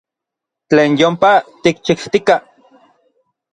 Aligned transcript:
Tlen 0.69 0.91
yompa 0.99 1.31
n 1.41 1.43
tikchijtikaj. 1.63 2.43